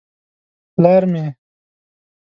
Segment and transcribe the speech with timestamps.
[0.75, 1.25] _پلار مې.